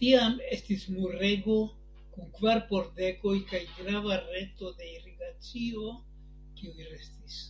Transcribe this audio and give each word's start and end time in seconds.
Tiam 0.00 0.34
estis 0.56 0.82
murego 0.96 1.56
kun 2.16 2.28
kvar 2.40 2.60
pordegoj 2.74 3.34
kaj 3.54 3.62
grava 3.78 4.20
reto 4.28 4.76
de 4.82 4.92
irigacio 5.00 5.94
kiuj 6.60 6.80
restis. 6.94 7.42